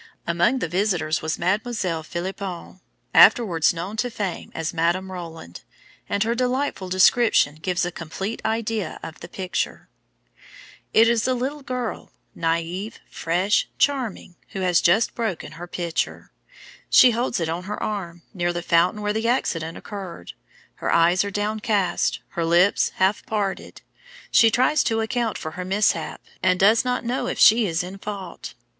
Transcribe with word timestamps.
Among 0.25 0.57
the 0.57 0.67
visitors 0.67 1.21
was 1.21 1.37
Mademoiselle 1.37 2.01
Philipon, 2.01 2.81
afterwards 3.13 3.71
known 3.71 3.97
to 3.97 4.09
fame 4.09 4.51
as 4.55 4.73
Madame 4.73 5.11
Roland, 5.11 5.61
and 6.09 6.23
her 6.23 6.33
delightful 6.33 6.89
description 6.89 7.57
gives 7.61 7.85
a 7.85 7.91
complete 7.91 8.41
idea 8.43 8.99
of 9.03 9.19
the 9.19 9.27
picture: 9.27 9.89
"It 10.91 11.07
is 11.07 11.27
a 11.27 11.35
little 11.35 11.61
girl, 11.61 12.11
naïve, 12.35 12.93
fresh, 13.11 13.69
charming, 13.77 14.37
who 14.53 14.61
has 14.61 14.81
just 14.81 15.13
broken 15.13 15.51
her 15.51 15.67
pitcher; 15.67 16.31
she 16.89 17.11
holds 17.11 17.39
it 17.39 17.47
on 17.47 17.65
her 17.65 17.77
arm, 17.83 18.23
near 18.33 18.51
the 18.51 18.63
fountain 18.63 19.03
where 19.03 19.13
the 19.13 19.27
accident 19.27 19.77
occurred. 19.77 20.33
Her 20.77 20.91
eyes 20.91 21.23
are 21.23 21.29
downcast, 21.29 22.21
her 22.29 22.43
lips 22.43 22.89
half 22.95 23.23
parted; 23.27 23.83
she 24.31 24.49
tries 24.49 24.83
to 24.85 25.01
account 25.01 25.37
for 25.37 25.51
her 25.51 25.63
mishap, 25.63 26.25
and 26.41 26.59
does 26.59 26.83
not 26.83 27.05
know 27.05 27.27
if 27.27 27.37
she 27.37 27.67
is 27.67 27.83
in 27.83 27.99
fault. 27.99 28.55